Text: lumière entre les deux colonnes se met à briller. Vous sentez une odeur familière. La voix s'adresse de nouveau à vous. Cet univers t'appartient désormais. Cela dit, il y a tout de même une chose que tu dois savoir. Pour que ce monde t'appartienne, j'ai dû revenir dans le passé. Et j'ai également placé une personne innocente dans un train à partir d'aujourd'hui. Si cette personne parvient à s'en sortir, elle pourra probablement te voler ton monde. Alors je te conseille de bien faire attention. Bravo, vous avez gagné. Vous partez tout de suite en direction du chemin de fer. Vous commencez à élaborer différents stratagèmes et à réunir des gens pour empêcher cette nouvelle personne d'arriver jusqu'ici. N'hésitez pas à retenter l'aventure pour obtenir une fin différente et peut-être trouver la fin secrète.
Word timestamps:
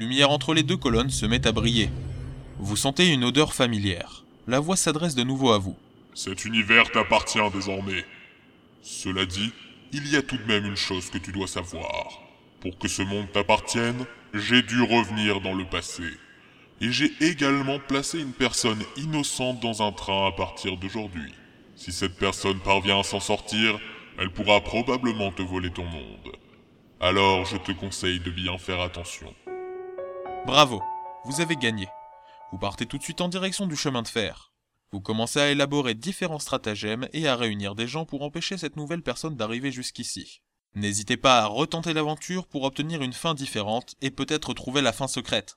lumière 0.00 0.30
entre 0.30 0.54
les 0.54 0.62
deux 0.62 0.78
colonnes 0.78 1.10
se 1.10 1.26
met 1.26 1.46
à 1.46 1.52
briller. 1.52 1.90
Vous 2.58 2.76
sentez 2.76 3.12
une 3.12 3.22
odeur 3.22 3.52
familière. 3.52 4.24
La 4.48 4.58
voix 4.58 4.76
s'adresse 4.76 5.14
de 5.14 5.24
nouveau 5.24 5.52
à 5.52 5.58
vous. 5.58 5.76
Cet 6.14 6.46
univers 6.46 6.90
t'appartient 6.90 7.50
désormais. 7.52 8.06
Cela 8.80 9.26
dit, 9.26 9.52
il 9.92 10.10
y 10.10 10.16
a 10.16 10.22
tout 10.22 10.38
de 10.38 10.44
même 10.44 10.64
une 10.64 10.76
chose 10.76 11.10
que 11.10 11.18
tu 11.18 11.32
dois 11.32 11.46
savoir. 11.46 12.22
Pour 12.60 12.78
que 12.78 12.88
ce 12.88 13.02
monde 13.02 13.30
t'appartienne, 13.30 14.06
j'ai 14.32 14.62
dû 14.62 14.80
revenir 14.80 15.42
dans 15.42 15.54
le 15.54 15.66
passé. 15.66 16.04
Et 16.80 16.90
j'ai 16.90 17.12
également 17.20 17.78
placé 17.78 18.20
une 18.20 18.32
personne 18.32 18.82
innocente 18.96 19.60
dans 19.60 19.86
un 19.86 19.92
train 19.92 20.28
à 20.28 20.32
partir 20.32 20.78
d'aujourd'hui. 20.78 21.34
Si 21.76 21.92
cette 21.92 22.16
personne 22.16 22.58
parvient 22.60 23.00
à 23.00 23.04
s'en 23.04 23.20
sortir, 23.20 23.78
elle 24.18 24.30
pourra 24.30 24.62
probablement 24.62 25.30
te 25.30 25.42
voler 25.42 25.70
ton 25.70 25.84
monde. 25.84 26.32
Alors 27.00 27.44
je 27.44 27.58
te 27.58 27.72
conseille 27.72 28.20
de 28.20 28.30
bien 28.30 28.56
faire 28.56 28.80
attention. 28.80 29.34
Bravo, 30.46 30.82
vous 31.26 31.42
avez 31.42 31.54
gagné. 31.54 31.86
Vous 32.50 32.58
partez 32.58 32.86
tout 32.86 32.96
de 32.96 33.02
suite 33.02 33.20
en 33.20 33.28
direction 33.28 33.66
du 33.66 33.76
chemin 33.76 34.00
de 34.00 34.08
fer. 34.08 34.52
Vous 34.90 35.00
commencez 35.00 35.38
à 35.38 35.50
élaborer 35.50 35.94
différents 35.94 36.38
stratagèmes 36.38 37.08
et 37.12 37.28
à 37.28 37.36
réunir 37.36 37.74
des 37.74 37.86
gens 37.86 38.06
pour 38.06 38.22
empêcher 38.22 38.56
cette 38.56 38.76
nouvelle 38.76 39.02
personne 39.02 39.36
d'arriver 39.36 39.70
jusqu'ici. 39.70 40.40
N'hésitez 40.74 41.18
pas 41.18 41.40
à 41.40 41.46
retenter 41.46 41.92
l'aventure 41.92 42.46
pour 42.46 42.64
obtenir 42.64 43.02
une 43.02 43.12
fin 43.12 43.34
différente 43.34 43.94
et 44.00 44.10
peut-être 44.10 44.54
trouver 44.54 44.80
la 44.80 44.92
fin 44.92 45.08
secrète. 45.08 45.56